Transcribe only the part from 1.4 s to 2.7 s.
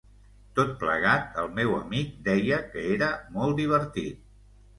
el meu amic deia